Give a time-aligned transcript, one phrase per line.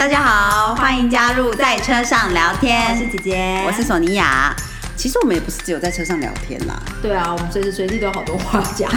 [0.00, 2.90] 大家好，欢迎加入在车上聊天。
[2.90, 4.50] 我是姐姐，我是索尼娅。
[4.96, 6.74] 其实我们也不是只有在车上聊天啦。
[7.02, 8.90] 对啊，我们随时随地都有好多话讲。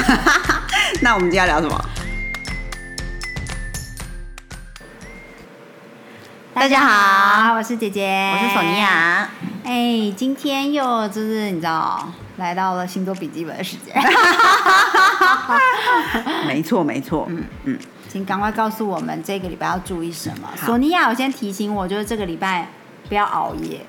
[1.04, 1.86] 那我们今天要聊什么？
[6.54, 9.30] 大家好，我是姐姐，我是索尼娅。
[9.66, 13.94] 哎，今天又就是你知道，来到了星座笔记本的时间。
[16.48, 17.28] 没错，没错。
[17.30, 17.78] 嗯嗯，
[18.14, 20.48] 请赶快告诉我们这个礼拜要注意什么。
[20.64, 22.68] 索尼娅，我先提醒我，就是这个礼拜
[23.10, 23.80] 不要熬夜。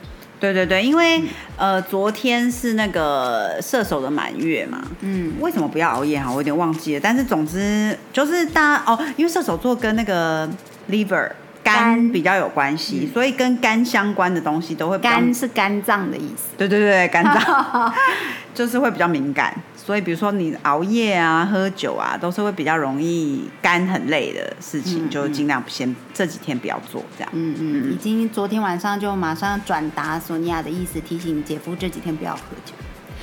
[0.41, 1.23] 对对对，因为
[1.59, 4.83] 呃，昨天是那个射手的满月嘛。
[5.01, 6.31] 嗯，为什么不要熬夜哈？
[6.31, 7.01] 我有点忘记了。
[7.03, 10.49] 但是总之就是大家哦，因为射手座跟那个
[10.89, 11.31] liver。
[11.63, 14.99] 肝比较有关系，所以跟肝相关的东西都会。
[14.99, 16.49] 肝是肝脏的意思。
[16.59, 17.91] 对对对，肝脏
[18.53, 27.31] 就是会比较敏感，所以比如说你熬夜啊、喝酒啊，都是会比较容易肝很累的事情，就尽量先这几天不要做这样。
[27.35, 32.73] 嗯嗯，已经昨天晚上就马上转达索尼娅的意思，提醒姐夫这几天不要喝酒。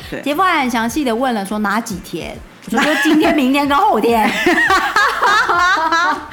[0.09, 2.37] 对，姐夫还很详细的问了说哪几天，
[2.71, 4.29] 我说今天、 明天跟后天。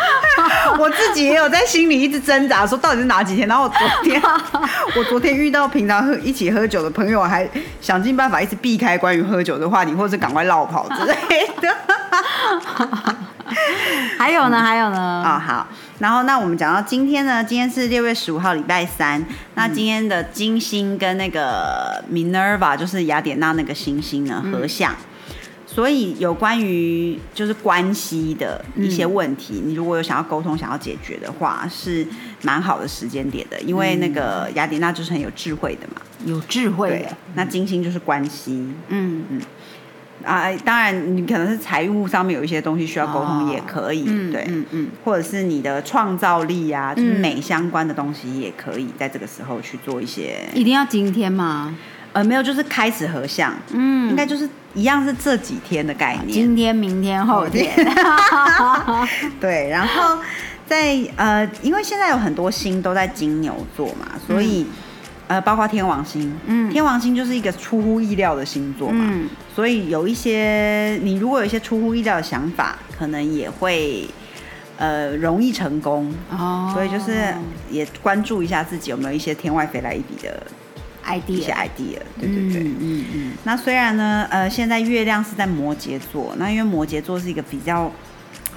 [0.79, 3.49] 我自己也有在心里一直挣扎，说到底是哪几天。
[3.49, 4.23] 然后我昨天，
[4.97, 7.49] 我昨天遇到平常喝一起喝酒的朋友，还
[7.81, 11.15] 想尽办法一直避开关于喝酒的话题，或者是赶快绕跑之类
[11.61, 11.75] 的。
[14.19, 14.61] 还有呢？
[14.61, 15.23] 还有呢？
[15.25, 15.67] 啊，好。
[15.99, 19.25] 然后那我们讲到今天呢，今天是六月十五号，礼拜三。
[19.55, 24.95] 那今天的金星跟那个 Minerva，就是雅典娜那个星星呢，合相。
[25.71, 32.07] 所以有关于就是关系的一些问题，你如果有想要沟通、想要解决的话，是
[32.43, 33.61] 蛮好的时间点的。
[33.61, 37.15] 因为那个雅典娜就是很有智慧的嘛，有智慧的。
[37.35, 38.53] 那金星就是关系，
[38.89, 39.41] 嗯嗯。
[40.25, 44.89] 啊，当然你可能是财务上面有一些东西需要沟通，也可以，对，嗯嗯。
[45.05, 50.49] 或者是你的创造力啊，就是美相关的东西，也可以在这个时候去做一些。
[50.55, 51.77] 一定要今天吗？
[52.13, 57.71] 呃，没有，就是开始合相，嗯，应该就是一样是这几天的概念，今天、明天、后天，
[59.41, 60.19] 对，然后
[60.67, 64.67] 在呃，因为现在有很多星都在金牛座嘛，所以
[65.29, 69.13] 呃，包括天王星，嗯，天王星就是一个出乎意料的星座嘛，
[69.55, 74.09] 所以有一些你如果有一些出乎意料的想法，可能也会
[74.79, 76.13] 呃容易成功。
[76.31, 77.35] 哦，所以就是
[77.71, 80.43] 也关注一下自己有没有一些天外飞来一笔的。
[81.17, 83.33] 一些 idea，对对对，嗯嗯。
[83.45, 87.91] 那虽然呢，呃，现在月亮是在摩羯座，那因为摩羯座是一个比较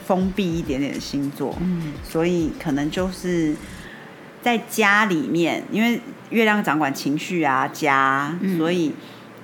[0.06, 3.56] 封闭一点点的星座，嗯，所以可能就是
[4.42, 8.94] 在家里面，因为月亮掌管情绪啊，家，所以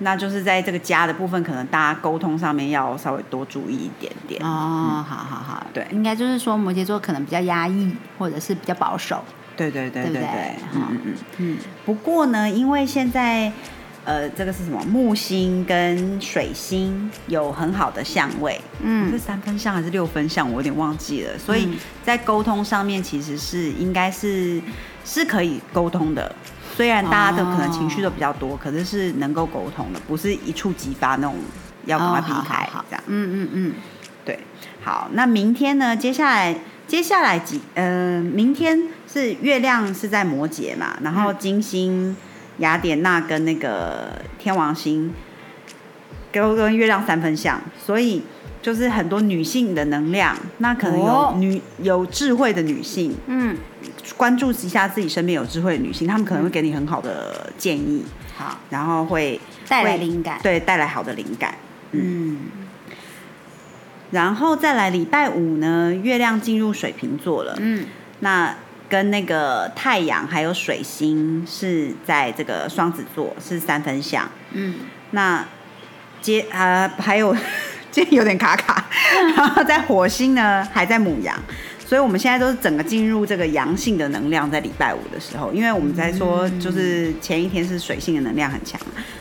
[0.00, 4.42] 那就是在这个家的部分，可能大家沟通上面要稍微多注意一点点。
[4.42, 9.24] 哦，好好好，对，应该就是说摩羯座可能比较压抑，或者是比较保守。
[9.58, 11.58] 对对对对对，嗯嗯嗯。
[11.84, 13.52] 不过呢，因为现在，
[14.04, 14.80] 呃，这个是什么？
[14.84, 20.48] 木星跟水星有很好的相位，嗯，是三分相还是六分相？
[20.48, 21.36] 我有点忘记了。
[21.36, 21.68] 所以
[22.04, 24.62] 在沟通上面，其实是应该是
[25.04, 26.32] 是可以沟通的。
[26.76, 31.34] 虽然大家的可能情绪都比较多，可是是能够沟通的，不是一触即发那种
[31.86, 33.02] 要赶快避开这样。
[33.08, 33.72] 嗯嗯嗯，
[34.24, 34.38] 对。
[34.84, 35.96] 好，那明天呢？
[35.96, 36.54] 接下来
[36.86, 38.78] 接下来几呃，明天。
[39.10, 42.14] 是月亮是在摩羯嘛，然后金星、
[42.58, 45.14] 雅典娜跟那个天王星，
[46.30, 48.22] 跟跟月亮三分像，所以
[48.60, 53.56] 就是很多女性的能量，那可能有女有智慧的女性，嗯，
[54.16, 58.04] 关注一下自己身边有智慧的女性，她们可能会给你很好的建议，
[58.36, 61.54] 好，然后会带来灵感，对，带来好的灵感，
[61.92, 62.40] 嗯，
[64.10, 67.86] 然后再来礼拜五呢，月亮进入水瓶座了，嗯，
[68.20, 68.54] 那。
[68.88, 74.28] 跟那个太阳还有水星是在这个双子座，是三分相。
[74.52, 74.76] 嗯，
[75.10, 75.44] 那
[76.22, 77.36] 接啊还有
[77.92, 78.86] 今天有点卡卡，
[79.36, 81.36] 然后在火星呢还在母羊，
[81.84, 88.80] 所以我们现在都是整个进入这个阳性的能量，在礼拜五的时候，因为我们在说就是前一天是水性的能量很强，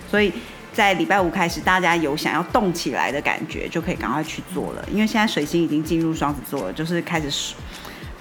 [0.10, 0.32] 所以
[0.74, 7.54] 在礼拜五开始，大家有想要动起来的感觉，就可以赶快去做了，因为现在水星已经进入双子座了，就是开始。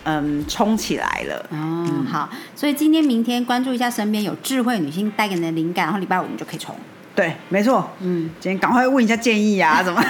[0.06, 1.46] 嗯，冲起来了。
[1.50, 6.74] 哦，好，所以今天、明天关注一下身边有智慧女性带给你的灵感，然后礼拜五你就可以冲。
[7.14, 7.90] 对，没错。
[8.00, 10.00] 嗯，今天赶快问一下建议啊， 怎么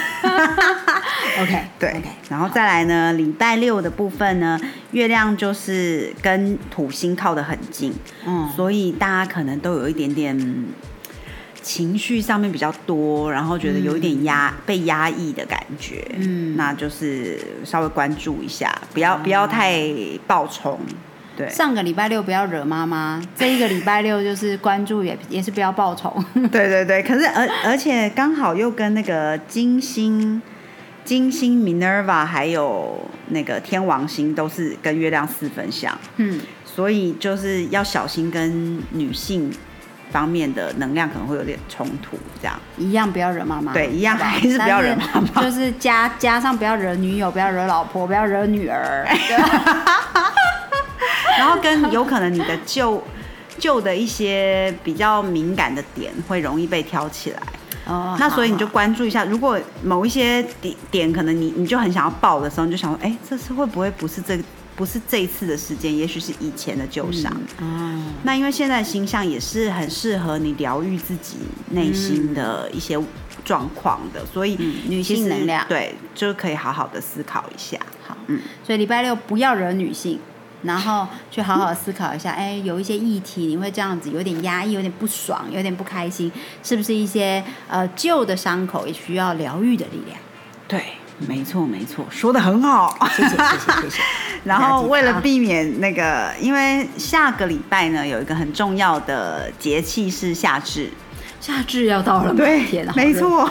[1.41, 4.61] ？OK， 对，OK，然后再来呢，礼拜六的部分呢，
[4.91, 7.95] 月亮就是跟土星靠得很近，
[8.27, 10.37] 嗯，所以大家可能都有一点点。
[11.67, 19.83] 情绪上面比较多，然后觉得有一点压被压抑的感觉，嗯，那就是稍微关注一下，不要不要太
[20.29, 20.79] 暴冲，
[21.37, 21.51] 对。
[21.51, 26.17] 上个礼拜六不要惹妈妈， 这一个礼拜六就是关注也也是不要报仇。
[26.53, 30.41] 对对对，可是而而且刚好又跟那个金星、
[31.05, 39.53] 金星 Minerva 还有那个天王星都是跟月亮四分相，嗯，所以就是要小心跟女性
[40.11, 42.59] 方面的能量可能会有点冲突，这样。
[42.79, 43.73] 一样不要惹妈妈。
[43.73, 49.07] 对一样还是不要惹妈妈是就是加加上不要惹女友，不要惹老婆，不要惹女儿。
[49.29, 49.37] 对
[51.39, 53.03] 然后跟有可能你的旧
[53.59, 57.43] 旧的一些比较敏感的点会容易被挑起来。
[57.87, 64.37] 哦那所以你就关注一下，如果某一些点点可能你你就很想要报的时候，你就想说，哎，这次会不会不是这
[64.77, 67.33] 不是这一次的时间，也许是以前的旧伤。
[67.61, 71.39] 哦，那因为现在的星象也是很适合你疗愈自己
[71.71, 72.97] 内心的一些
[73.45, 77.79] 状况的，所以嗯女性能量对，就可以好好的思考一下。
[78.07, 80.21] 好，嗯所以礼拜六不要惹女性。
[80.63, 86.33] 然后去好好思考一下，哎，有一些议题你会这样子，有点压抑，有点不爽，有点不开心，
[86.63, 90.19] 是不是一些呃旧的伤口也需要疗愈的力量？
[90.67, 92.95] 对，没错没错，说的很好。
[93.17, 94.03] 谢谢谢谢谢谢。
[94.45, 100.91] 然后为了避免那个，因为下个礼拜呢有一个很重要的节气是夏至，
[101.41, 102.63] 夏至要到了对。
[102.95, 103.51] 没错。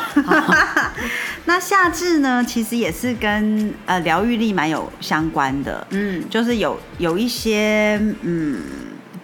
[1.45, 8.61] 那夏至呢，其实也是跟呃疗愈力蛮有相关的，嗯，就是有有一些嗯，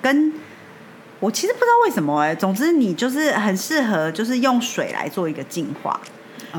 [0.02, 0.34] 跟
[1.20, 6.00] 我其实不知道为什么哎、总之你就是很适合就是用水来做一个净化，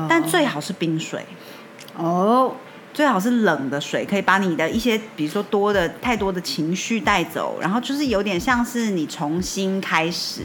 [0.07, 1.25] 但最好是冰水。
[1.95, 2.55] 哦，
[2.93, 10.41] 最好是冷的水，可以把你的一些，比如说多的太多的情绪带走，然后就是有点像是你重新开始，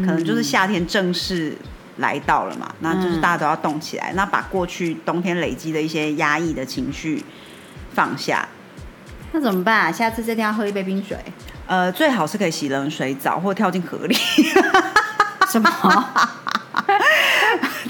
[0.00, 1.56] 可能就是夏天正式
[1.96, 7.24] 来到了嘛，那就是大家都要动起来，那把过去冬天累积的一些压抑的情绪
[7.92, 8.48] 放下。
[9.32, 9.92] 那怎么办啊？
[9.92, 11.16] 下次这天要喝一杯冰水。
[11.66, 14.16] 呃，最好是可以洗冷水澡或跳进河里。
[15.52, 15.70] 什么？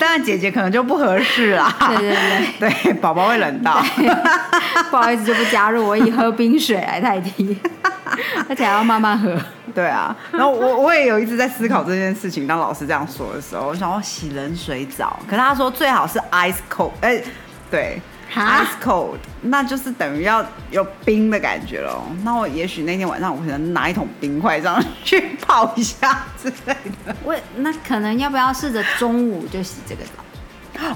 [0.00, 1.70] 当然，姐姐可能就不合适啦。
[1.88, 2.16] 对对
[2.58, 3.84] 对， 对，宝宝会冷到。
[4.90, 7.56] 不好意思就不加入，我以喝冰水来代替，
[8.48, 9.36] 而且还要慢慢喝。
[9.74, 12.46] 对啊，然后我我也有一直在思考这件事情。
[12.46, 17.22] 当老师这样说的时候，我想要洗冷水澡，可是他说最好是 ice cold，哎、
[17.70, 22.02] 对哈，ice cold，那就是等于要有冰的感觉咯。
[22.24, 26.74] 那我也许那天晚上我可能拿一桶冰块这样去泡一下之类
[27.04, 27.14] 的。
[27.24, 30.10] 我那可能要不要试着中午就洗这个澡？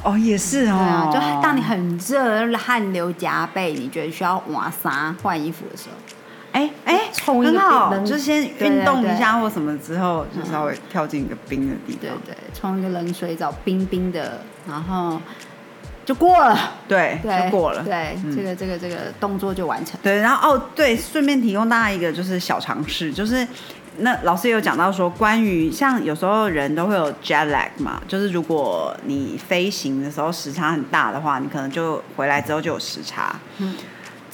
[0.02, 5.96] 哦，也是对哦，啊，就当你很热、汗流浃背，你觉得需要瓦撒换衣服的时候，
[6.52, 12.16] 哎哎，冲一个很好，就先对运动一下或什么之后，就稍微跳进一个冰的地方。
[12.24, 15.20] 对对，冲一个冷水澡，冰冰的，然后
[16.04, 17.82] 就过了，对，对，就过了。
[17.82, 19.98] 对，嗯这个这个这个动作就完成。
[20.02, 23.46] 对，然后哦，对，顺便提供大家一个就是小尝试，就是
[23.98, 33.34] 那老师也有讲到说，关于像有时候人都会有 jet lag 嘛，就是如果你飞行的时候时差很大的话，你可能就回来之后就有时差。
[33.58, 33.74] 嗯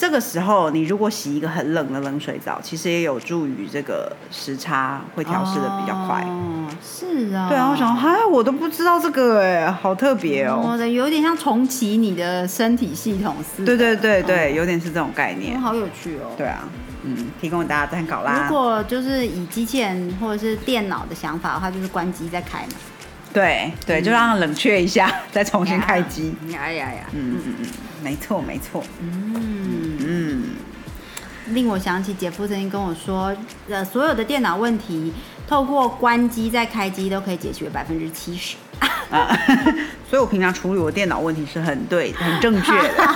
[0.01, 6.23] 这个时候，你如果洗一个很冷的冷水澡，其实也有助于这个时差会调试的比较快。
[6.23, 7.51] 哦，是啊。
[7.51, 10.71] 对啊，我想，哎，我都不知道这个哎，好特别哦。
[10.73, 13.67] 我的有点像重启你的身体系统似的。
[13.67, 15.61] 对对对对，哦有点是这种概念哦。
[15.61, 16.33] 好有趣哦。
[16.35, 16.67] 对啊，
[17.03, 18.47] 嗯，提供大家参考啦。
[18.49, 22.73] 如果就是以机器人或者是电脑的想法的话，就是关机再开嘛。
[23.33, 26.35] 对对，就让它冷却一下， 再重新开机。
[26.51, 27.07] 呀呀呀！
[27.13, 27.67] 嗯嗯嗯，
[28.03, 28.83] 没错没错。
[29.01, 30.45] 嗯，嗯，
[31.55, 33.35] 令我想起姐夫曾经跟我说，
[33.69, 35.13] 呃，所有的电脑问题
[35.47, 38.57] 透过关机再开机都可以解决百分之七十。
[39.11, 39.29] 啊，
[40.09, 43.05] 所以我平常处理我电脑问题是很对、很正确的。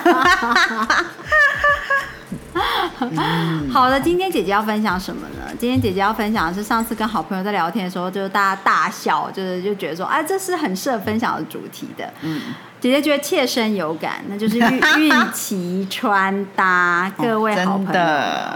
[3.73, 5.53] 好的，今天姐姐要分享什么呢？
[5.59, 12.09] 今天姐姐要分享的是上次跟好朋友在聊天的时候，就是大家大笑，就是就觉得说，哎、这是很适合分享的主题的。
[12.23, 12.41] 嗯，
[12.85, 17.11] 姐姐觉得切身有感，那就是孕 孕期穿搭。
[17.17, 18.01] 各位好朋友，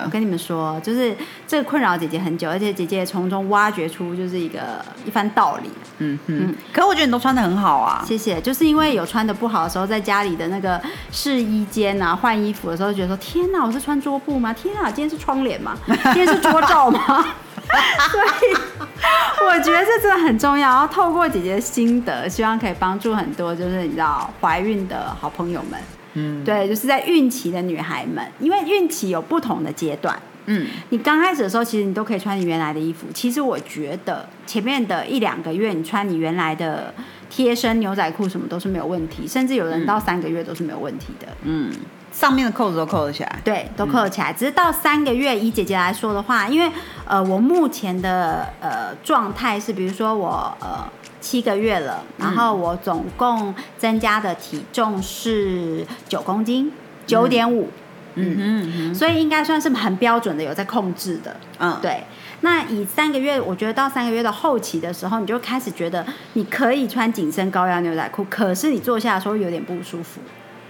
[0.05, 1.17] 我跟你们说，就是
[1.47, 5.71] 这个困扰姐姐很久，而且姐姐也从中挖掘出就是一个一番道理。
[6.01, 8.05] 嗯嗯，可我觉得你都穿的很好啊。
[8.07, 10.79] 谢谢，就是因为有穿的不好的时候，在家里的那个
[11.11, 14.53] 试衣间啊换衣服的时候，觉得说天哪，我是穿桌布吗？
[14.53, 15.75] 天哪，今天是窗帘吗？
[15.89, 17.29] 今天是 桌罩吗？
[18.11, 20.69] 所以我觉得这真的很重要。
[20.69, 25.81] 然后透过姐姐的心得，希望可以帮助很多就是你知道怀孕的好朋友们。
[26.15, 30.19] 嗯，对，就是在孕期的女孩们，因为孕期有不同的阶段。
[30.47, 33.07] 嗯，你刚开始的时候，其实你都可以穿你原来的衣服。
[33.13, 36.93] 其实我觉得前面的一两个月，你穿你原来的
[37.29, 41.27] 贴身牛仔裤什么都是没有问题，甚至有人到三个月都是没有问题的。
[41.43, 41.71] 嗯，
[42.19, 43.39] 上面的扣子都扣得起来。
[43.45, 44.33] 对，都扣得起来。
[44.33, 46.69] 只是到三个月，以姐姐来说的话，因为
[47.07, 50.85] 呃，我目前的呃状态是，比如说我呃
[51.21, 56.73] 七个月了，然后我总共增加的体重是九公斤，
[57.07, 57.69] 九点五，
[58.17, 58.37] 嗯。
[58.37, 58.73] 嗯。
[58.91, 61.37] 嗯所以应该算是很标准的，有在控制的。
[61.61, 62.03] 嗯，对，
[62.41, 70.21] 那以三个月，我觉得到三个月的后期的时候，你就开始觉得你可以穿紧身高腰牛仔裤，可是你坐下的时候有点不舒服。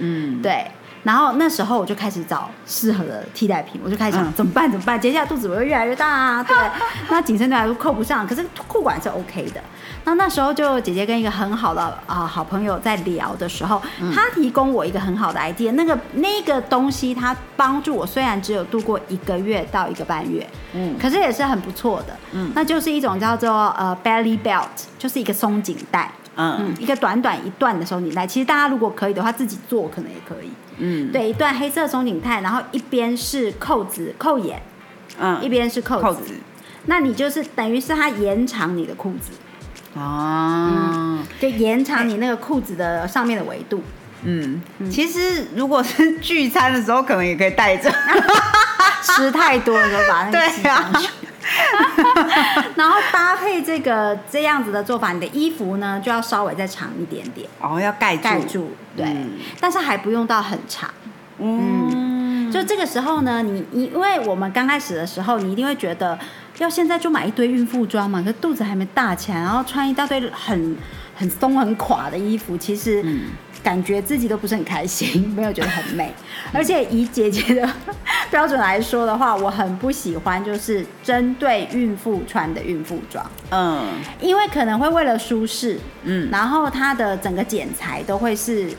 [0.00, 0.64] 嗯，对，
[1.02, 4.70] 然后那时候我就开始找适合的替代品，我就开始想、嗯怎么办？
[4.70, 5.00] 怎么办？
[5.00, 6.56] 接下来肚子会越来越大啊， 对，
[7.08, 9.60] 那紧身牛仔裤扣不上，可是裤管是 OK 的。
[10.04, 22.16] 那那时候就姐姐跟一个很好的啊、好朋友在聊的时候，嗯她提供我一个很好的 idea，那个那个东西它帮助我，虽然只有度过一个月到一个半月，嗯可是也是很不错的。
[22.32, 24.66] 嗯那就是一种叫做呃 belly belt，
[24.98, 26.10] 就是一个松紧带。
[26.40, 30.50] 嗯嗯，一个短短一段的松紧带，其实大家如果可以的话，自己做可能也可以。
[30.78, 34.62] 嗯，对，一段黑色松紧带，然后一边是扣子扣眼，
[35.18, 36.34] 嗯，一边是扣子，扣子。
[36.86, 39.32] 那你就是等于是它延长你的裤子，
[39.94, 43.82] 哦，就延长你那个裤子的上面的维度。
[44.22, 47.92] 嗯，其实如果是聚餐的时候，可能也可以带着。
[49.00, 50.92] 吃太多的时候把那个 对系上啊。
[51.00, 51.08] 去。
[52.76, 58.66] 然后搭配这个这样子的做法，你的衣服呢就要稍微再长一点点，哦，要盖住，盖住，
[58.96, 59.30] 对，嗯。
[59.60, 60.90] 但是还不用到很长。
[61.38, 66.18] 嗯，就这个时候呢，你你因为我们刚开始的时候，你一定会觉得
[66.58, 70.76] 要现在就买一堆孕妇装嘛，可肚子还没大起来，然后穿一大堆很
[71.14, 73.26] 很松很垮的衣服，其实嗯
[73.62, 76.12] 感觉自己都不是很开心， 没有觉得很美。
[76.52, 77.68] 而且以姐姐的
[78.30, 83.86] 标准来说的话，我很不喜欢就是针对孕妇穿的孕妇装，嗯
[84.20, 88.70] 因为可能会为了舒适，嗯然后它的整个剪裁都会是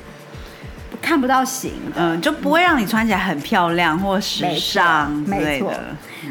[1.02, 1.74] 看不到型。
[1.96, 5.74] 嗯，就不会让你穿起来很漂亮或时尚之没错。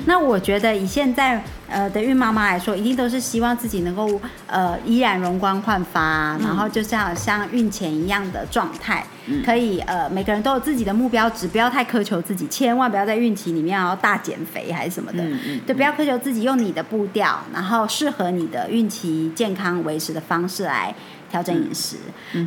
[0.07, 9.05] 那我觉得以现在呃的孕妈妈来说，一定都是希望自己能够呃依然容光焕发，然后就像像孕前一样的状态，
[9.45, 20.95] 可以呃每个人都有自己的目标值，不要太苛求自己，千万不要在孕期里面要大减肥还是什么的，嗯嗯对，不要苛求自己，用你的步调，然后适合你的孕期健康维持的方式来。
[21.31, 21.97] 调整饮食，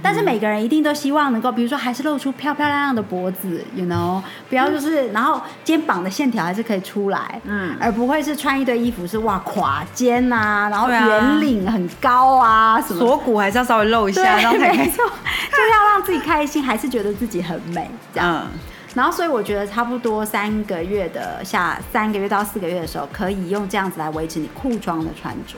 [0.01, 13.05] 但是每个人一定都希望能够，比如说还是露出漂漂亮亮的脖子，you know，不要就是，然后肩膀的线条还是可以出来，嗯而不会是穿一堆衣服是哇垮肩呐、然后圆领很高啊什么的。
[13.05, 14.77] 锁骨还是要稍微露一对，下，让才可以。
[14.77, 18.43] 没错，就是要让自己开心，还是觉得自己很美这样。
[18.43, 18.59] 嗯
[18.93, 25.55] 然后，所以我觉得差不多三个月的下三个月到四个月的时候，可以用这样子来维持你裤装的穿着。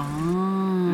[0.00, 0.04] 哦，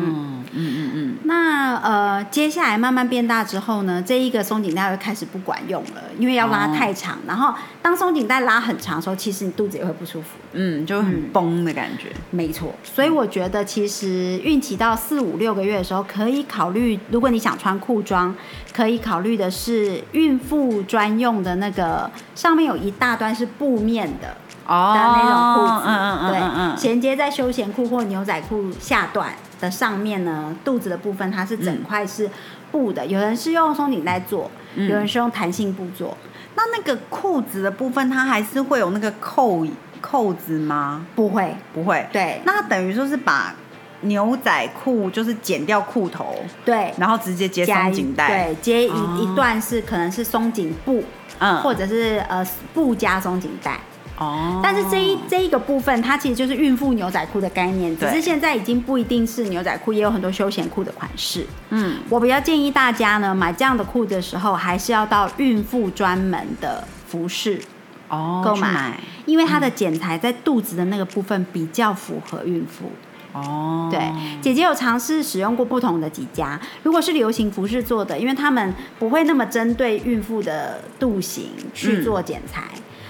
[0.01, 7.17] 嗯嗯嗯那呃，接下来慢慢变大之后呢，这一个松紧带会开始不管用了，因为要拉太长。
[7.27, 10.37] 然后当松紧带拉很长的时候，其实你肚子也会不舒服。
[10.53, 12.09] 嗯，就很崩的感觉。
[12.31, 18.33] 没错，所以我觉得其实孕期到四五六个月的时候，可以考虑，如果你想穿裤装，
[18.73, 24.37] 可以考虑的是孕妇专用的那个，上面有一大段是布面的。
[24.65, 32.29] 哦的那种裤子，嗯嗯嗯对，嗯嗯，衔接在休闲裤或牛仔裤下段的上面呢，肚子的部分它是整块是
[32.71, 34.89] 布的，有人是用松紧带做，嗯。
[34.89, 36.17] 有人是用弹性布做，
[36.55, 39.65] 那那个裤子的部分，它还是会有那个扣
[40.01, 41.05] 扣子吗？
[41.15, 42.07] 不会，不会。
[42.11, 42.41] 对。
[42.45, 43.55] 那等于说是把
[44.01, 48.27] 牛仔裤就是剪掉裤头，对，然后直接接松紧带。
[48.27, 49.19] 对，接一、哦。
[49.21, 51.03] 一段是可能是松紧布，
[51.39, 51.57] 嗯。
[51.61, 53.79] 或者是呃布加松紧带。
[54.17, 61.45] 哦，但是这一这一个部分，它其实就是孕妇牛仔裤的概念，只是现在已经不一定是牛仔裤，也有很多休闲裤的款式。
[61.71, 67.59] 嗯我比较建议大家呢，买这样的裤子的时候，还是要到孕妇专门的服饰
[68.07, 72.89] 哦购买因为它的剪裁在肚子的那个部分比较符合孕妇。
[73.33, 73.99] 哦，对，
[74.41, 82.63] 姐姐有尝试使用过不同的几家，如果是流行服饰做的，因为他们不会那么针对孕妇的肚型去做剪裁。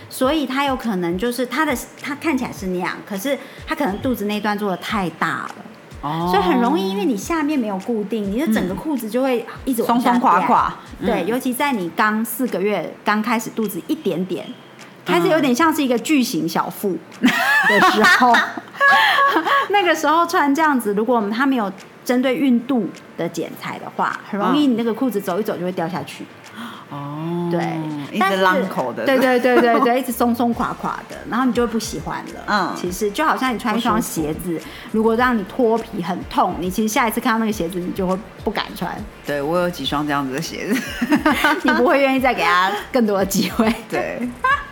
[0.09, 5.55] 所以他有可能就是他的他看起来是那样，可是他可能肚子那段做的太大了，
[6.01, 10.75] 哦，所以很容易，因为你下面没有固定，你的整个裤子就会一直松松垮垮。
[11.03, 11.27] 对，嗯。
[11.27, 14.47] 尤其在你刚四个月刚开始肚子一点点，
[15.05, 18.33] 开始有点像是一个巨型小腹 的时候，
[19.69, 21.71] 那个时候穿这样子，如果我们它没有
[22.05, 26.23] 针对孕肚的剪裁的话，很容易你那个裤子走一走就会掉下去。
[26.91, 27.59] 哦，对，
[28.11, 32.43] 一直浪口的，对对对对对，一直松松垮垮的，然后你就会不喜欢了。
[32.47, 34.59] 嗯其实就好像你穿一双鞋子，
[34.91, 40.81] 如果让你脱皮很痛，你其实下一次看到那个鞋子，你就会不敢穿，对我有几双这样子的鞋子，
[41.63, 43.73] 你不会愿意再给他更多的机会。
[43.89, 44.21] 对，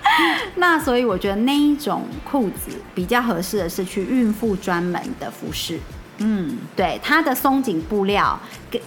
[0.56, 5.80] 那所以我觉得那一种裤子比较合适的是去孕妇专门的服饰。
[6.20, 8.40] 嗯，对它的松紧布料，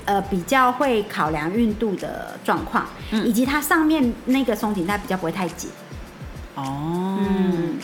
[0.05, 5.71] 呃比较会考量孕肚的状况，嗯以及它上面那个松紧带比较不会太紧。
[6.55, 7.79] 哦，嗯，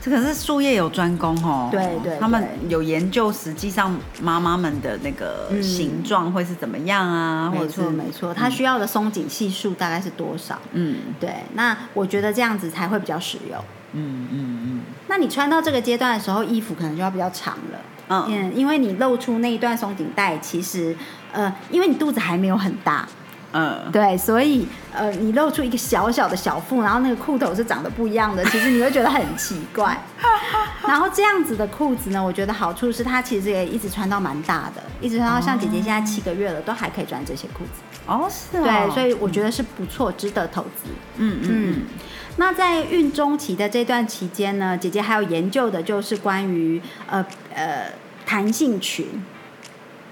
[0.00, 10.58] 这个是术业有专攻哦，对对他们有研究，实际上妈妈们的那个嗯形状会是怎么样啊，或没者是错没错，它需要的松紧系数大概是多少？
[10.72, 13.62] 嗯对，那我觉得这样子才会比较实用。
[13.94, 17.78] 嗯嗯嗯那你穿到这个阶段的时候，衣服可能就要比较长了。
[18.08, 20.94] 嗯嗯，因为你露出那一段松紧带，其实
[21.32, 23.08] 呃，因为你肚子还没有很大，
[23.52, 29.98] 嗯，对，所以呃，你露出一个小小的小腹，然后那个裤头是长得不一样的， 其实你会觉得很奇怪。
[30.86, 37.80] 然后这样子的裤子呢，我觉得好处是它其实也一直穿到蛮大的，一直穿到像姐姐现在七个月了，都还可以穿这些裤子。
[38.06, 40.90] 哦是哦，对，所以我觉得是不错，值得投资。
[41.16, 41.82] 嗯嗯嗯，
[42.36, 47.24] 那在孕中期的这段期间呢，姐姐还有研究的就是关于呃
[47.54, 47.86] 呃
[48.26, 49.06] 弹性裙，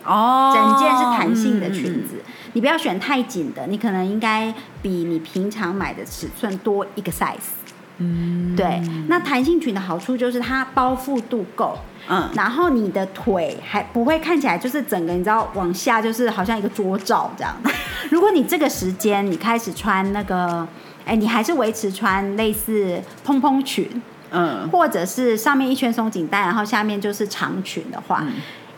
[0.05, 7.59] 哦，整件是弹性的裙嗯，子，你不要选太紧的，你可能应该比你平常买的尺寸多一个 size。
[7.99, 17.55] 嗯，对，那弹性裙的好处就是它包覆度够，嗯然后你的腿还不会看起来就是整个你知道往下就是好像一个桌罩这样。
[18.11, 20.67] 如果你这个时间你开始穿那个，
[21.05, 24.69] 哎，你还是维持穿类似蓬蓬裙，嗯。
[24.71, 28.33] 或者是上面一圈松紧带，然后下面就是长裙的话，嗯。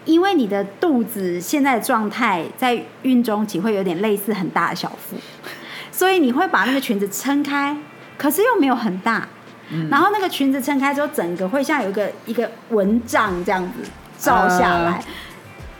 [0.04, 5.16] 因为你的肚子现在的状态在孕中期会有点类似很大的小腹，
[5.90, 7.76] 所以你会把那个裙子撑开，
[8.18, 9.26] 可是又没有很大，
[9.70, 9.88] 嗯。
[9.90, 14.92] 然后那个裙子撑开之后，整个会像有一个一个蚊帐这样子照下来。
[14.92, 15.04] 呃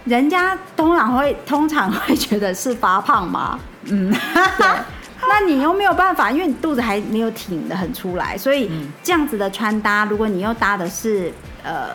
[0.05, 3.59] 人家通常会通常会觉得是发胖吗？
[3.85, 4.13] 嗯，
[4.59, 4.67] 对，
[5.28, 8.88] 那你又没有办法，因为你肚子还没有挺的很出来，所以嗯。
[9.02, 11.90] 这样子的穿搭，如果你又搭的是呃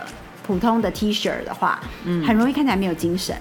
[0.46, 2.26] 普通的 T 恤的话，嗯。
[2.26, 3.36] 很容易看起来没有精神。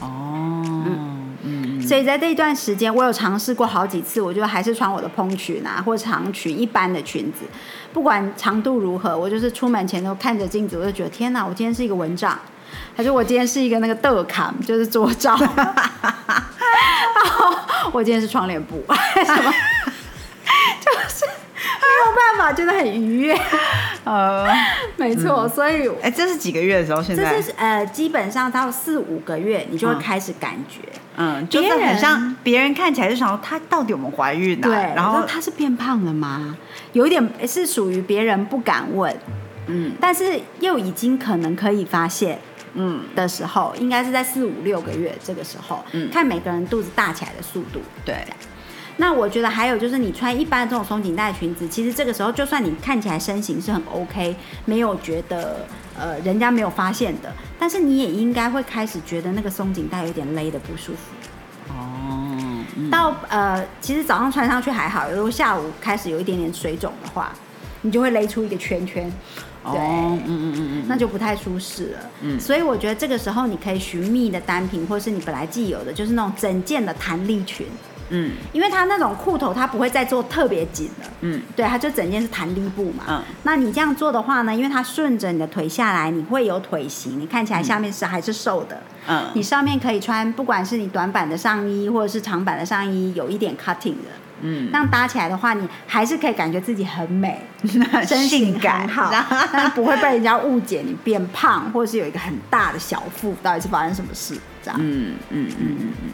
[0.00, 1.16] 哦，嗯。
[1.42, 7.40] 嗯所以在这一段时间，我有尝试过好几次，我就还是穿我的蓬裙啊，或长裙一般的裙子，
[7.92, 12.38] 不管长度如何，我就是出门前都看着镜子，我就觉得天哪，我今天是一个蚊帐，
[12.94, 15.48] 还是我今天是一个那个豆坎，就是桌罩， 然
[17.32, 17.56] 后
[17.92, 19.52] 我今天是窗帘布， 什么，
[20.80, 23.38] 就是没有办法，觉得很愉悦，
[24.04, 24.46] 呃，
[24.96, 25.88] 没错，所以。
[26.02, 27.02] 哎，这是几个月的时候？
[27.02, 30.80] 现在这在是呃，基本上到四五个月，你就会嗯开始感觉，
[31.16, 34.66] 嗯，就是很像别人看起来就想说她到底有没有怀孕啊？
[34.66, 36.56] 对，然后他是变胖了吗？
[36.92, 39.14] 有一点是属于别人不敢问，
[39.66, 42.38] 嗯但是又已经可能可以发现
[42.74, 47.80] 嗯，的时候，应该是在四五六个月这个时候，嗯看每个人肚子大起来的速度。
[48.04, 48.24] 对，
[48.96, 55.66] 那我觉得还有就是，你穿一般的这种松紧带裙子，其实这个时候就算你看起来身形是很 OK，没有觉得
[55.98, 60.98] 呃人家没有发现的，但是你也应该会开始觉得那个松紧带有点勒的不舒服。
[61.70, 62.36] 哦，
[62.76, 67.32] 嗯到呃，其实早上穿上去还好，如果下午开始有一点点水肿的话，
[67.80, 69.80] 你就会勒出一个圈圈，哦，对。
[69.80, 71.98] 嗯嗯嗯嗯，那就不太舒适了。
[72.22, 72.38] 嗯。
[72.40, 77.66] 所以我觉得这个时候你可以寻觅的单品，或是你本来既有的，就是那种整件的弹力裙，
[78.10, 78.32] 嗯。
[78.52, 81.06] 因为它那种裤头它不会再做特别紧了。
[81.20, 81.42] 嗯。
[81.54, 83.04] 对，它就整件是弹力布嘛。
[83.08, 83.22] 嗯。
[83.42, 88.82] 那你这样做的话呢，因为它顺着你的腿下来，你会有腿型，你看起来下面是还是瘦的。
[89.08, 94.10] 嗯，你上面可以穿，不管是你短版的上衣或者是长版的上衣，有一点 cutting 的，
[94.42, 94.68] 嗯。
[94.72, 97.40] 那样搭起来的话，你还是可以感觉自己很美，
[98.06, 99.10] 身性感好，
[99.52, 104.38] 但是不会被人家误解你变胖，或者是有一个很大的小腹，到底是发生什么事？
[104.62, 106.10] 这样，嗯嗯嗯嗯嗯，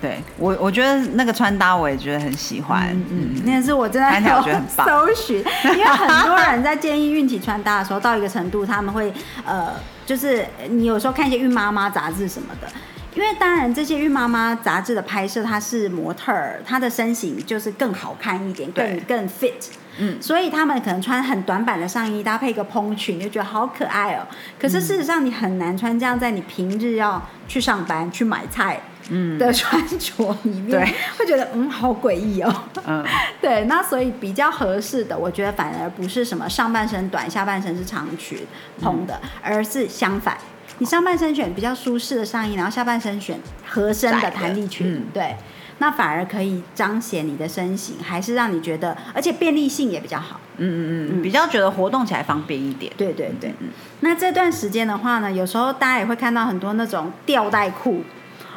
[0.00, 4.86] 对我我觉得那个穿搭我也觉得很喜欢，嗯，嗯那个是我真的我觉得很棒。
[4.86, 9.12] 搜寻，因为 很多人在建议孕期穿搭的时候，到一个程度，他们会
[9.46, 9.68] 呃，
[10.04, 12.68] 就是你有时候看一些孕妈妈杂志什么的。
[13.14, 19.54] 因为当然，这些孕妈妈杂志的拍摄，她是模特儿，她的身形就是更好看一点，更更 fit。
[20.02, 24.26] 嗯所以他们可能穿很短版的上衣，搭配一个蓬裙，你就觉得好可爱哦。
[24.58, 32.54] 可是事实上，你很难穿这样，在你平日要去上班、去买菜嗯的穿着里面，对会觉得嗯，好诡异哦。
[32.86, 33.04] 嗯
[33.42, 38.38] 对，那所以比较合适的，我觉得反而不是什么上半身短，下半身是长裙
[38.80, 40.38] 蓬的，而是相反。
[40.80, 43.38] 你上半身选比较舒适的上衣，然后下半身选
[43.68, 45.36] 合身的弹力裙，嗯对，
[45.76, 50.40] 那反而可以彰显你的身形，还是让你觉得，而且便利性也比较好。
[50.56, 52.90] 嗯嗯嗯，比较觉得活动起来方便一点。
[52.96, 53.54] 对对对，
[54.00, 58.02] 那这段时间的话呢，有时候大家也会看到很多那种吊带裤，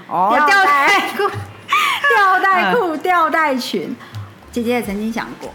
[0.07, 1.29] 哦，吊带裤，
[2.15, 3.93] 吊带裤、吊带裙，
[4.49, 5.53] 姐姐也曾经想过。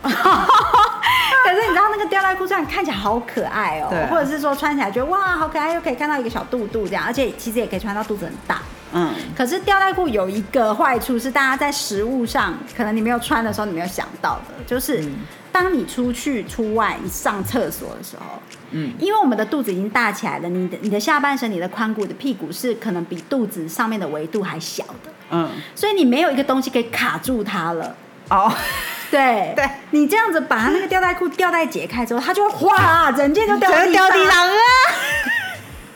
[1.44, 8.60] 可是你知道那个吊带裤虽然看起来好可爱哦、或者是说穿起来觉得哇好可爱，又可以看到一个小肚肚这样，而且其实也可以穿到肚子很大。
[8.92, 15.12] 嗯，可是吊带裤有一个坏处是，大家在食物上可能你没有穿的时候，你没有想到的，就是嗯。
[15.50, 27.92] 当你出去出外，你上厕所的时候，嗯，因为我们的肚子已经大起来了，你的你的下半身、你的髋骨、你的屁股是可能比肚子上面的维度还小的，嗯，所以你没有一个东西可以卡住它了。
[28.28, 28.52] 哦，
[29.10, 34.58] 对，对你这样子把他那个吊带裤 吊带解开之后，他就会哗，整件就掉掉地上，上啊！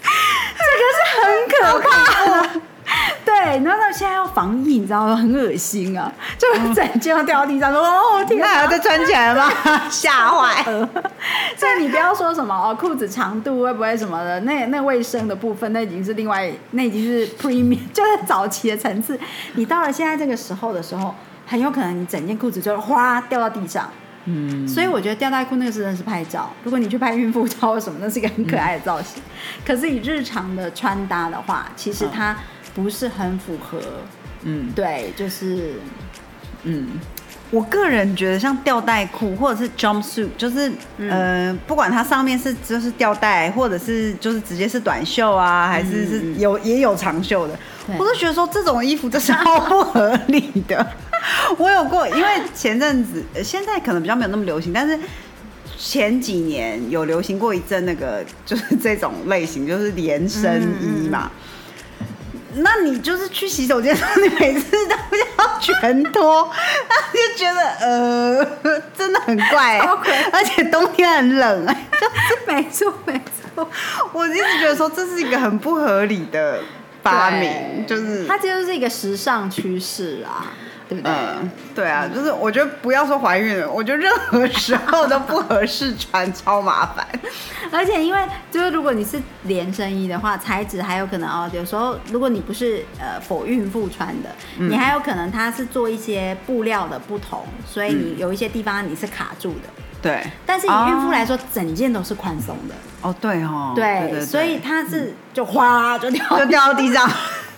[0.58, 2.60] 这个是很可怕的。
[3.24, 5.16] 对，然后呢，现在要防疫，你知道吗？
[5.16, 8.68] 很恶心啊，就整件都掉到地上，说哦天哪那还要！
[8.68, 9.50] 再穿起来吗？
[9.88, 10.62] 吓坏！
[11.56, 19.18] 所以你不要说什么哦，裤子长度会不会什么的，那那卫生的部分，那已经是另外，那已经是 premium，就是早期的层次。
[19.54, 21.14] 你到了现在这个时候的时候，
[21.46, 23.88] 很有可能你整件裤子就哗掉到地上。
[24.24, 29.20] 嗯，所以我觉得吊带裤那个是真的是拍照，如果你去拍孕妇照或什么，那是一个很可爱的造型。
[29.66, 32.36] 可是以日常的穿搭的话，其实它
[32.72, 33.80] 不是很符合。
[34.44, 35.74] 嗯对，就是
[36.62, 36.88] 嗯，
[37.50, 47.58] 我个人觉得像吊带裤或者是 jumpsuit，就是、呃，不管它上面是就是吊带，或者是就是直接是短袖啊，还是是有也有长袖的，
[47.98, 50.86] 我都觉得说这种衣服这是超不合理的。
[51.58, 54.98] 我有过，因为前阵子、呃现在可能比较没有那么流行，但是。
[55.84, 61.28] 前几年有流行过一阵那个，就是这种类型，就是连身衣嘛。
[62.54, 66.48] 那你就是去洗手间你每次都要全脱，
[66.88, 68.46] 那就觉得呃，
[68.96, 69.78] 真的很怪、
[70.32, 71.76] 而且冬天很冷、
[72.46, 73.20] 没错没
[73.54, 73.68] 错。
[74.12, 76.60] 我一直觉得说这是一个很不合理的
[77.02, 80.52] 发明，就是它就是一个时尚趋势啊，
[80.92, 81.12] 对不对？
[81.12, 87.06] 嗯，对啊，就是我觉得不要说怀孕了，我觉得任何时候都不合适穿，超麻烦。
[87.72, 94.28] 而且因为就是如果你是连身衣的话，材质还有可能哦，有时候如果你不是呃否孕妇穿的，
[94.58, 99.68] 你还有可能它是做一些布料的不同，所以你有一些地方你是卡住的。
[100.02, 107.08] 对，但是以孕妇来说，整件都是宽松的，哦，对哦，对，对所以它是就哗就掉就掉到地上。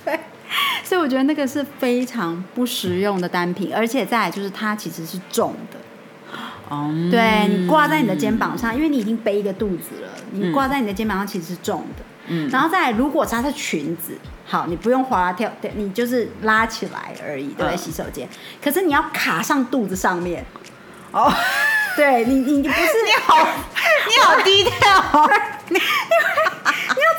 [0.85, 5.79] 所以我觉得那个是非常不实用的单品，而且再来就是它其实是重的。
[6.69, 12.05] 哦，对你挂在你的肩膀上，因为你已经背一个肚子了，你挂在你的肩膀上其实是重的。
[12.27, 17.75] 嗯然后再来，如果它是裙子，好，你不用滑跳，对你就是拉起来而已，对不对？
[17.75, 18.27] 嗯洗手间，
[18.63, 20.43] 可是你要卡上肚子上面，
[21.13, 21.31] 哦，
[21.97, 23.47] 对你，你你不是 你好，
[24.09, 25.31] 你好低调。
[25.69, 25.83] 你要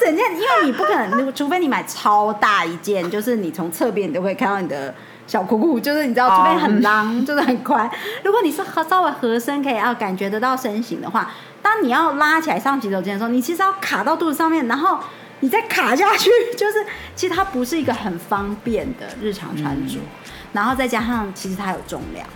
[0.04, 4.94] 整件，因为你不可能，如除非你买超大一件，就是你从侧边你都会看到你的
[5.28, 7.90] 小裤裤，就是你知道，这边很浪，就是很宽。
[8.24, 11.32] 如果你是合稍微合身，可以要感觉得到身形的话，
[11.62, 15.00] 当你要拉起来上洗手间的时候，你其实要卡到肚子上面，然后
[15.40, 19.98] 你再卡下去，就是其实它不是一个很方便的日常穿着，
[20.54, 22.28] 然后再加上其实它有重量，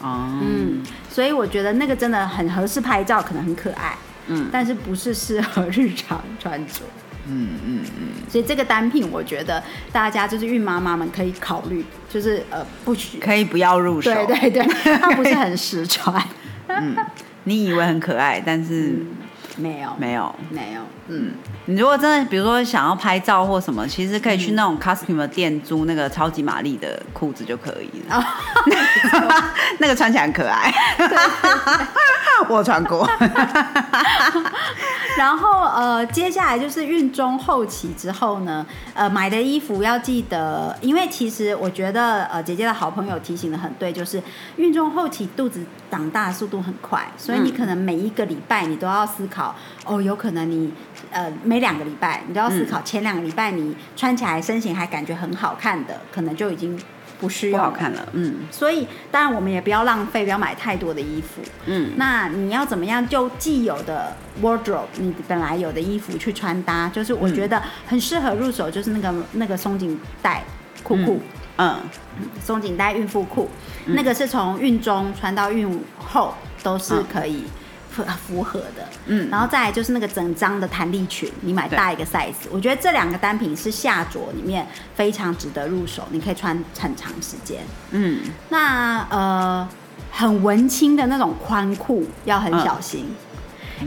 [0.00, 3.96] 哦，嗯，所以我觉得那个真的很合适拍照，可能很可爱。
[4.28, 4.48] 嗯。
[4.52, 6.80] 但是不是适合日常穿着。
[7.28, 9.60] 嗯嗯嗯，所以这个单品，我觉得
[9.90, 14.12] 大家就是孕妈妈们可以考虑，就是呃不许，可以不要入手。
[14.12, 16.22] 对对对，它 不是很实穿，
[17.42, 19.04] 你以为很可爱，但是
[19.56, 19.90] 没有。
[19.98, 20.32] 没有。
[20.50, 21.32] 没有，嗯，
[21.64, 28.24] 你如果真的，比如说想要拍照或什么，其实可以去那种 costume 的店租那个超级玛丽的裤子就可以了。
[29.78, 30.72] 那个穿起来很可爱，
[32.48, 33.08] 我有穿过。
[35.16, 44.22] 然后呃，接下来就是孕中后期之后呢，呃，买的衣服要记得，因为其实我觉得呃，姐姐的好朋友提醒的很对，就是
[44.56, 49.54] 孕中后期肚子长大的速度很快，所以你可能每一个礼拜你都要思考，
[49.86, 50.70] 哦，有可能你
[51.10, 56.78] 呃每两个礼拜你都要思考，前两个礼拜你穿起来身形还感觉很好看的，可能就已经
[57.20, 57.64] 不适不用了。
[57.64, 58.36] 好看了，嗯。
[58.50, 61.42] 所以当然我们也不要浪费，不要买太多的衣服。
[61.66, 70.42] 嗯，那你要怎么样就既有的 wardrobe，你本来有的衣服去穿搭，就是我觉得很适合入手，就是那个那个松紧带
[70.82, 71.20] 裤裤，
[71.56, 71.80] 嗯
[72.42, 73.48] 松紧带孕妇裤，
[73.86, 77.48] 那个是从孕中穿到孕后都是可以符
[78.04, 78.88] 符合的。
[79.06, 79.28] 嗯。
[79.30, 87.60] 然后再来就是那个整张的弹力裙，你买大一个 size，我觉得这两个单品是下着里面非常值得入手，你可以穿很长时间。
[87.90, 89.68] 嗯，那呃，
[90.10, 93.14] 很文青的那种宽裤要很小心，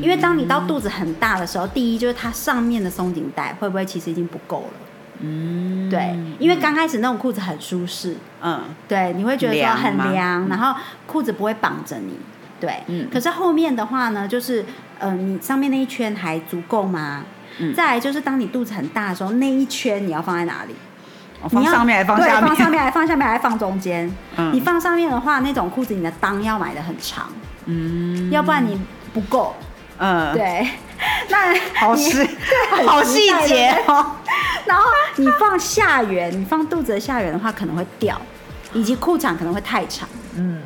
[0.02, 4.86] 因为当你到肚子很大的时候，第一就是它上面的松紧带会不会其实已经不够了。
[5.22, 8.62] 嗯，对，因为刚开始那种裤子很舒适，嗯。
[8.88, 12.14] 对，你会觉得说很凉，然后裤子不会绑着你，
[12.60, 12.74] 对。
[12.88, 14.64] 嗯可是后面的话呢，就是
[15.00, 17.24] 呃，你上面那一圈还足够吗？
[17.60, 20.76] 嗯再来就是当你肚子很大的时候，那一圈你要放在哪里？
[21.42, 22.48] 哦放上面还是放下面？
[22.48, 24.10] 放上面还放下面还放中间？
[24.38, 27.30] 嗯你放上面的话，那种裤子你的裆要买的很长，
[27.66, 28.80] 嗯要不然你
[29.14, 29.56] 不够。
[30.02, 30.66] 嗯，，对，
[31.30, 32.26] 那好细
[32.88, 34.16] 好细节哦
[34.66, 34.86] 然后
[35.18, 38.20] 你放下缘，你放肚子的下缘的话可能会掉，
[38.72, 40.08] 以及裤长可能会太长。
[40.38, 40.62] 嗯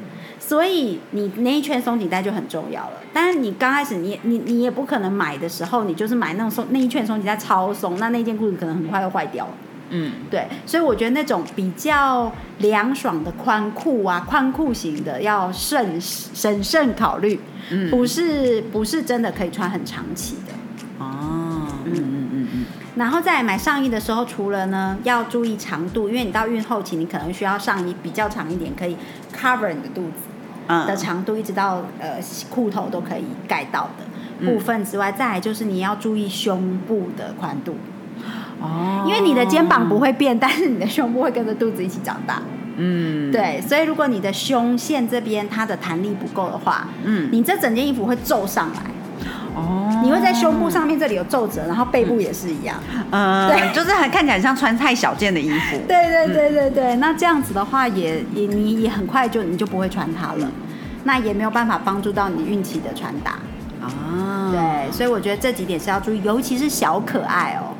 [0.45, 2.93] 所以你那一圈松紧带就很重要了。
[3.13, 9.51] 但是你刚开始你你你也不可能买的时候，你就是买那种松那一圈松紧带超松，那那件裤子可能很快就坏掉了。
[9.95, 20.53] 嗯对，所以我觉得那种比较凉爽的宽裤啊，宽裤型的要慎审慎考虑，嗯不是不是真的可以穿很长期的。
[20.97, 28.95] 哦，嗯嗯嗯嗯然后再来买上衣的时候，除了呢要注意长度，因为你到孕后期，你可能需要上衣比较长一点，可以
[29.35, 30.32] cover 你的肚子嗯
[30.67, 32.17] 的长度，一直到呃
[32.49, 37.75] 裤头都可以盖到的部分之外，再来就是你要注意胸部的宽度，
[38.61, 42.41] 哦，因为你的肩膀不会变， 但是你的胸部会跟着肚子一起长大。
[42.75, 47.29] 嗯，对，所以如果你的胸线这边它的弹力不够的话，嗯。
[47.31, 48.81] 你这整件衣服会皱上来，
[49.55, 52.77] 哦，你会在胸部上面这里有皱褶，然后背部也是一样。
[53.11, 53.73] 嗯，对。
[53.73, 60.51] 就是很看起来像穿太小件的衣服， 对对对对对，那这样子的话也也你也很快就你就不会穿它了，
[61.03, 63.33] 那也没有办法帮助到你孕期的穿搭。
[63.81, 67.73] 啊，对，所以我觉得这几点是要注意，尤其是小可爱哦。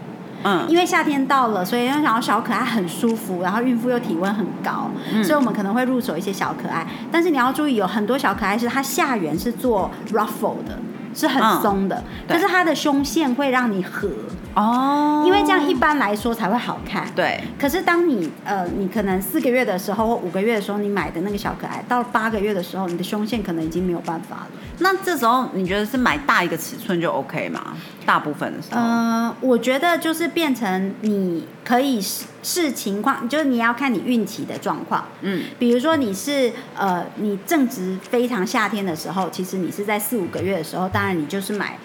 [0.45, 5.23] 嗯，因为夏天到了，所以要想要小可爱很舒服，然后孕妇又体温很高，嗯。
[5.23, 6.85] 所以我们可能会入手一些小可爱。
[7.09, 10.77] 但是你要注意，有很多小可爱是它下缘是做 ruffle 的，
[11.13, 11.61] 是很嗯。
[11.61, 12.35] 松的，对。
[12.35, 14.09] 可是它的胸线会让你合，
[14.55, 17.05] 哦，因为这样一般来说才会好看。
[17.15, 24.47] 对，可是当你呃，你可能四个月的时候或五个月的时候，你买的那个小可爱，到八个月的时候，你的胸线可能已经没有办法了。
[24.79, 27.73] 那这时候你觉得是买大一个尺寸就 OK 吗？
[28.05, 35.05] 大部分的时候，嗯，我觉得就是变成你可以视视情况，就是你要看你孕期的状况。
[35.21, 41.77] 嗯比如说你是呃，你正值非常夏天的时候，其实你是在四五个月的时候，当然你就是买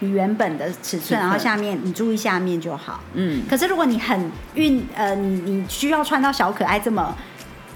[0.00, 3.00] 你原本的尺寸，然后下面你注意下面就好。
[3.14, 3.42] 嗯。
[3.48, 7.16] 可是如果你很运呃，你你需要穿到小可爱这么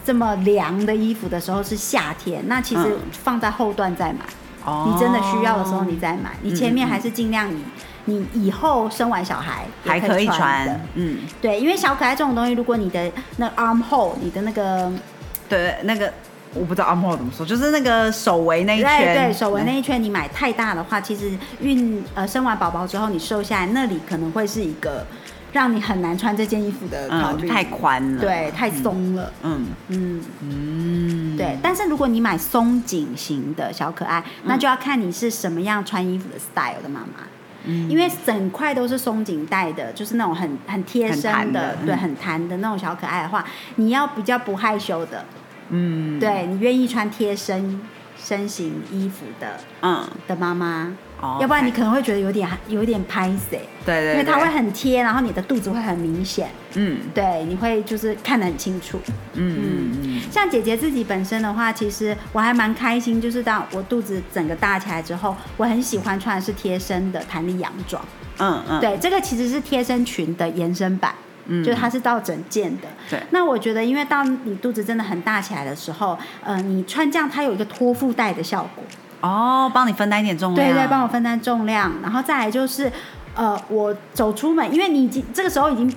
[0.04, 3.00] 这么凉的衣服的时候是夏天，那其实嗯。
[3.12, 4.20] 放在后段再买。
[4.64, 4.90] 哦。
[4.92, 7.62] 你真的需要的时候你再买，你前面还是尽量以
[8.06, 10.72] 你以后生完小孩也还可以穿的。
[10.72, 10.88] 穿，。
[10.94, 14.90] 嗯，对，因为小可爱这种东西，如果你的那 arm hole，你的那个
[15.48, 16.12] 对，那个
[16.54, 21.30] 我不知道阿莫怎么说，就是那个手围那一圈，对手围那一圈，你买太大的话，其实
[21.60, 25.06] 孕呃生完宝宝之后你瘦下来，那里可能会是一个
[25.52, 27.48] 让你很难穿这件衣服的考嗯，虑。
[27.48, 29.32] 太宽了，对，太松了。
[29.42, 31.56] 嗯嗯，嗯，对。
[31.62, 37.24] 但是如果你买松紧型的小可爱，那就要看你是什么样穿衣服的 style 的妈妈。
[37.64, 45.22] 嗯因为整块都是松紧带的，就是那种很很贴身的，对，嗯很弹的那种小可爱的话，你要比较不害羞的，
[45.70, 47.80] 嗯，对你愿意穿贴身
[48.20, 56.98] 身形衣服的嗯，的妈妈，哦要不然你可能会觉得有点有点拍死，对对，对因为它会，很贴，然后你的肚子会很明显，嗯。
[57.14, 59.00] 对，你会就是看得很清楚。
[59.34, 68.04] 嗯嗯嗯，像姐姐自己本身的话，其实我还蛮开心，就是当我肚子整个大起来之后，我很喜欢穿的是贴身的弹力洋装。
[68.38, 71.14] 嗯嗯，对，这个其实是贴身裙的延伸版，
[71.48, 72.86] 嗯就是它是到整件的。
[73.10, 73.20] 对。
[73.30, 78.84] 那我觉得，因为当你肚子真的很大起来的时候，呃，你穿这样它有一个托腹带的效果，
[79.20, 82.90] 哦，帮你分担一点重量，对对，帮我分担重量，然后再来就是，
[83.34, 85.92] 呃，我走出门，因为你已经这个时候已经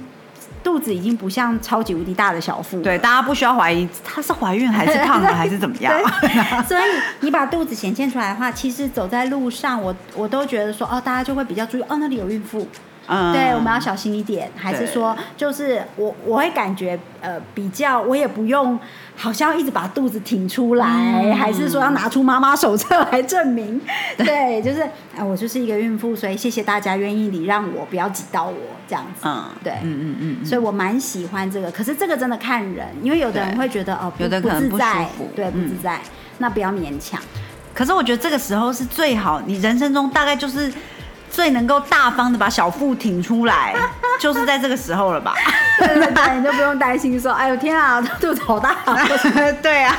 [0.64, 5.92] 肚子已经不像超级无敌大的小腹，对，大家不需要怀疑她是怀孕还是胖了还是怎么样，
[6.68, 6.84] 所以
[7.22, 12.68] 你把肚子显现出来的话，其实走在路上，我我都觉得说，哦，大家就会比较注意，哦，那里有孕妇，
[13.13, 18.80] 嗯，对，我们要小心一点，还是说，就是我我会感觉呃比较，我也不用
[19.17, 21.36] 好像一直把肚子挺出来，嗯。
[21.36, 23.82] 还是说要拿出妈妈手册来证明？
[24.17, 24.82] 对，就是
[25.17, 28.56] 啊、我就是一个孕妇，所以谢谢大家愿意礼让我，不要挤到我
[28.88, 29.24] 这样子。
[29.26, 29.74] 嗯，对。
[29.74, 35.67] 嗯嗯嗯嗯，所以我蛮喜欢这个，可是这个真的看人，因为有的人对会觉得哦，不有的可能不自在舒服，对，不嗯。
[35.67, 36.00] 自在，
[36.38, 37.19] 那不要勉强。
[37.74, 40.71] 可可是我觉得这个时候是最好，你人生中大概就是
[41.32, 43.74] 最能够大方的把小腹挺出来，
[44.20, 45.34] 就是在这个时候了吧？
[45.80, 48.76] 对对对，你就不用担心说，哎呦天啊，肚子好大。
[49.63, 49.96] 对啊，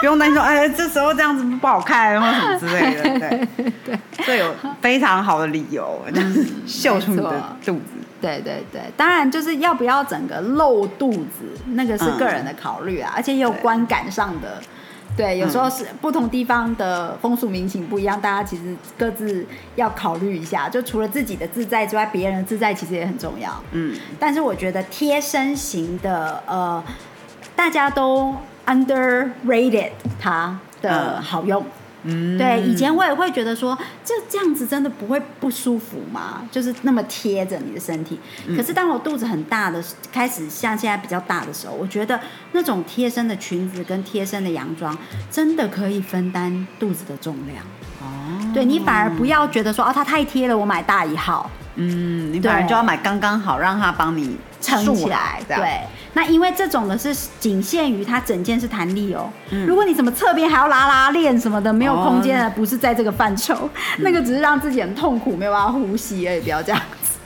[0.00, 3.02] 不用担心说，哎，这时候这样子不好看或什么之类的。
[3.02, 3.48] 对
[3.86, 6.00] 对，这有非常好的理由，
[6.66, 7.82] 秀出你的肚子。
[8.20, 14.60] 对对对，当然就是要不要整个露肚子，那个是个人的考虑啊，而且也有观感上的。
[15.16, 20.68] 对，有时候是不同地方的风俗民情不一样，大家其实各自要考虑一下。
[20.68, 23.50] 就除了自己的自在之外，别人的自在其实也很重要。
[23.72, 26.84] 嗯，但是我觉得贴身型的，呃，
[27.56, 28.34] 大家都
[28.66, 31.64] underrated 它的好用。
[32.38, 36.48] 对，以前我也会觉得说，这这样子真的不会不舒服吗？
[36.50, 38.18] 就是那么贴着你的身体。
[38.56, 42.18] 可是当我肚子很大的，开始像现在比较大的时候，我觉得
[42.52, 44.96] 那种贴身的裙子跟贴身的洋装，
[45.30, 47.64] 真的可以分担肚子的重量。
[48.00, 51.50] 哦，对你反而不要觉得说，哦，它太贴了，我买大一号。
[51.76, 55.40] 嗯，你反而就要买刚刚好，让它帮你撑起来。
[55.46, 55.80] 对。
[56.14, 59.30] 那因为这种的是仅限于它整件是弹力哦，
[59.66, 63.68] 如果你什么侧边还要拉拉链什么的，没有空间的，不是在这个范畴，
[64.00, 67.18] 那个只是让自己很痛苦，没有办法呼吸而已，不要这样子。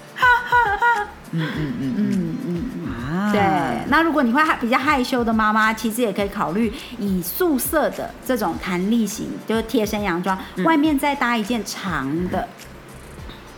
[1.33, 3.41] 嗯嗯嗯嗯嗯嗯，对。
[3.87, 12.49] 那如果你会比较害羞的妈妈，其实也可以考虑以素色的这种弹力型，就是贴身洋装，外面再搭一件长的。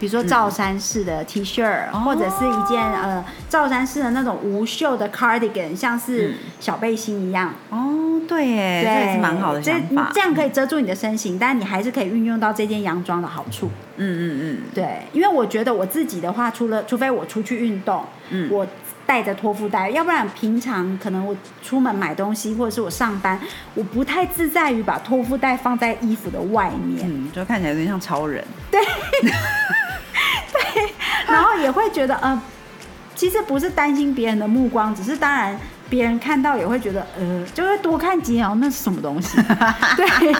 [0.02, 7.54] 比如说罩衫式的 T 恤，或者是一件呃罩衫式的那种无袖的 cardigan，像是小背心一样。
[7.70, 10.10] 哦，对耶，这是蛮好的想法。
[10.12, 13.70] 这样可以遮住你的身形，但你还是可以运用到这件洋装的好处。
[13.96, 18.66] 嗯嗯嗯，对，因为我觉得我自己的话，除了除非我出去运动，嗯，我
[19.06, 23.38] 带着托腹带，要不然平常可能我出门买东西或者是我上班，
[23.76, 28.44] 我不太自在于把托腹带放在衣服的外面，嗯，就看起来有点像超人。
[28.68, 28.80] 对。
[31.62, 32.42] 也会觉得，呃，
[33.14, 39.36] 其实不是担心别人的目光，只是当然别人看到也会觉得，呃，就会多看几眼，那是什么东西？
[39.96, 40.32] 对，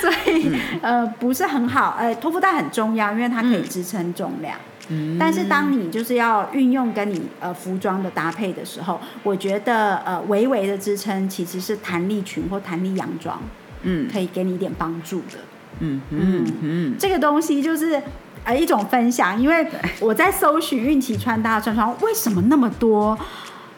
[0.00, 1.96] 所以呃不是很好。
[1.98, 4.56] 呃，托腹带很重要，因为它可以支撑重量。
[4.88, 5.16] 嗯。
[5.18, 13.40] 但是当你就是要运用跟你呃服装的搭配的时候，我觉得呃微微的支撑其实是弹力裙或弹力洋装，
[13.82, 15.38] 嗯，可以给你一点帮助的。
[15.78, 18.02] 嗯嗯嗯，这个东西就是。
[18.46, 19.66] 呃，一种分享，因为
[19.98, 23.18] 我在搜寻孕期穿搭穿穿，为什么那么多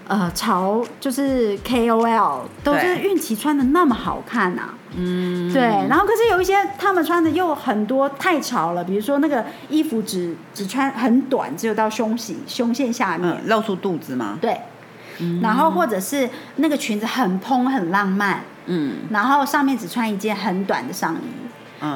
[0.07, 4.75] 呃潮就是 KOL 都是孕期穿的那么好看啊？
[4.95, 5.63] 嗯，对。
[5.89, 14.37] 然后可是有一些他们穿的又很多太潮了，比如说那个衣服只只穿很短，只有到胸型胸线下面，露出肚子吗？
[14.39, 14.61] 对。
[15.43, 21.48] 然后或者是那个裙子很蓬很浪漫，嗯，然后上面只穿一件很短的上衣。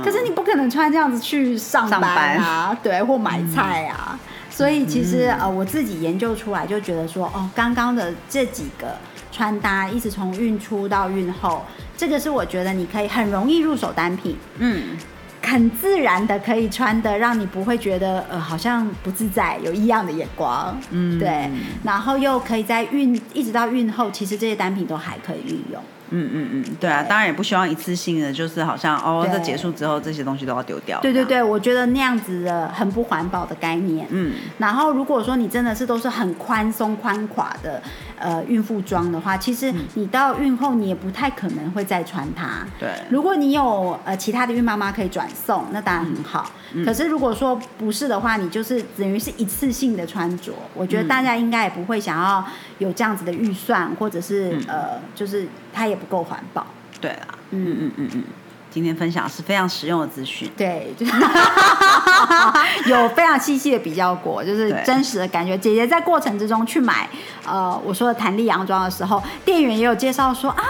[0.05, 4.19] 可是你不可能穿这样子去上班啊， 对，或买菜啊，
[4.51, 8.97] 所以其实呃，我自己研究出来就觉得说，哦，刚刚的这几个
[9.31, 11.65] 穿搭，一直从孕初到孕后，
[11.97, 14.97] 这个是我觉得你可以很容易入手单品，嗯，
[15.43, 21.51] 很自然的可以穿的，让你不会觉得呃好像不自在，有异样的眼光，嗯，对，
[21.83, 25.83] 然后又可以在孕一直到孕后，其实这些单品都还可以运用。
[26.13, 31.01] 嗯嗯嗯，对啊，当然也不希望一次性的，就是好像哦，这结束之后这些东西都要丢掉。
[31.01, 34.07] 对对对，我觉得那样子的很不环保的概念。
[34.11, 37.83] 嗯，然后如果说你真的是都是很宽松宽垮的
[38.19, 42.67] 呃孕妇装的话，其实你到孕后你也不太可能会再穿它。
[42.79, 46.51] 对，如果你有呃其他的孕妈妈可以转送，那当然很好。
[46.85, 52.45] 可是如果说不是的话，你就是等于是一次性的穿着，我觉得大家应该也不会想要
[52.79, 55.97] 有这样子的预算，或者是呃，就是它也。
[56.03, 56.67] 不够环保，
[57.01, 58.25] 对啊，嗯嗯嗯嗯，
[58.71, 60.93] 今天分享是非常实用的资讯，对，
[62.87, 65.57] 有非常细细的比较过，就是真实的感觉。
[65.57, 67.09] 姐姐在过程之中去买，
[67.47, 70.65] 呃，我说的弹力洋装的时候，店员也有介绍说啊，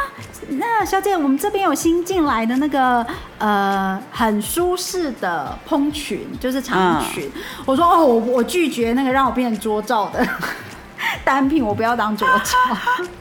[0.49, 3.07] 那小姐，我们这边有新进来的那个
[3.39, 7.31] 呃很舒适的蓬裙，就是长裙。
[7.65, 10.29] 我说哦，我我拒绝那个让我变成桌罩的
[11.25, 12.77] 单品，我不要当桌罩。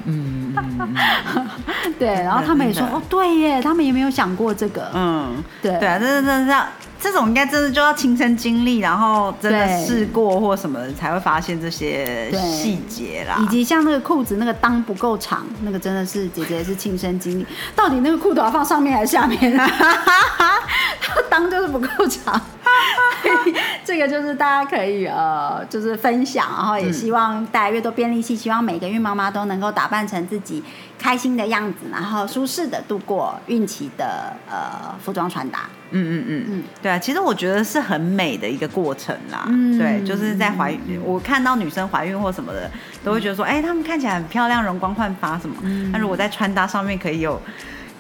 [0.06, 0.41] 嗯。
[2.00, 4.90] 对，然后他们也说哦，对耶，他们也没有想过这个。
[4.94, 5.78] 嗯，对。
[5.80, 6.66] 对啊，这这这这
[7.00, 13.38] 这种应该真的就要亲身经历，然后真的试过或什么才会发现这些细节啦。
[13.42, 17.46] 以及像那个裤子那个裆不够长，那个真的是姐姐是亲身经历，
[17.76, 19.40] 到底那个裤头要放上面还是下面？
[21.30, 22.40] 裆就是不够长，
[23.84, 30.64] 这个个就是大家可以呃，就是分享，然后也希望带来越多便利器，希望每个孕妈妈都能够打扮成自己
[30.98, 35.70] 开心的样子，然后舒适的度过孕期的呃服装穿搭。
[35.94, 39.44] 嗯嗯嗯嗯，对啊，其实我觉得是很美的一个过程啦。
[39.50, 42.72] 嗯对，就是在怀孕，我看到女生怀孕或什么的，
[43.04, 45.56] 都会觉得说，哎、她们看起来很漂亮，容光焕发什么。
[45.92, 47.40] 那、如果在穿搭上面可以有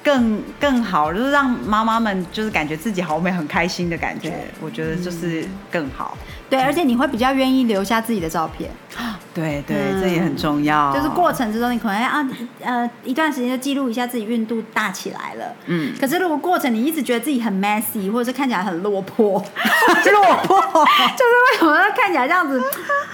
[0.04, 6.18] 更更好，就是让妈妈们就是感觉自己好美、很开心的感觉，我觉得就是更好。
[6.49, 8.70] 对，而且你会比较愿意留下自己的照片，
[9.34, 10.94] 对对，嗯这也很重要。
[10.94, 12.28] 就是过程之中，你可能啊
[12.62, 15.56] 呃一段时间就记录一下自己孕肚大起来了。
[15.68, 19.39] 嗯，可是如果过程你一直觉得自己很 messy，或者是看起来很落魄，
[20.12, 20.62] 落魄。
[20.62, 22.62] 就是为什么看起来这样子？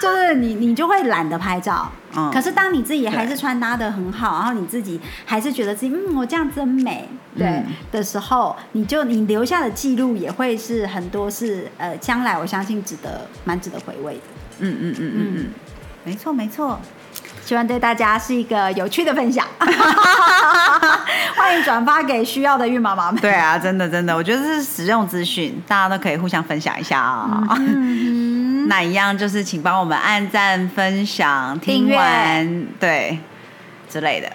[0.01, 1.89] 就是你你就会懒得拍照。
[2.15, 7.07] 嗯可是当你自己还是穿搭的很好，然后你自己还是觉得自己嗯我这样真美，
[7.37, 14.21] 对、嗯的时候，你就你留下的记录也会是很多是呃将来我相信值得蛮值得回味的。
[14.59, 15.45] 嗯嗯嗯嗯嗯，
[16.07, 16.79] 没错没错。
[17.43, 19.45] 希望对大家是一个有趣的分享，
[21.35, 23.19] 欢迎转发给需要的孕妈妈们。
[23.19, 33.17] 对啊，真的真的，我觉得这是实用资讯，大家都可以互相分享一下啊、嗯那一样就是请帮我们按赞、分享、听完对
[33.89, 34.29] 之类的。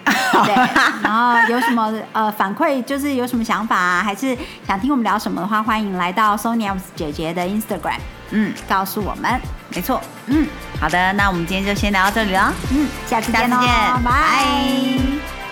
[0.45, 0.55] 对，
[1.03, 7.97] 然后有什么呃反馈，就是有什么想法啊，还是想听我们聊什么的话，欢迎来到 Sonia 姐姐的 Instagram
[8.31, 9.39] 嗯，告诉我们。
[9.75, 10.01] 没错。
[10.27, 10.47] 嗯
[10.79, 12.53] 好的，那我们今天就先聊到这里了。
[12.71, 13.57] 嗯，下次见喽，
[14.03, 15.42] 拜。